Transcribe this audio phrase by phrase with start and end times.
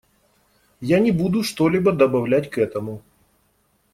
[0.93, 3.03] Я не буду что-либо добавлять к этому.